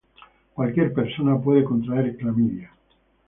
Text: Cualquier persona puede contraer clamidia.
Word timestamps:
Cualquier 0.55 0.93
persona 0.95 1.37
puede 1.37 1.63
contraer 1.63 2.17
clamidia. 2.17 2.71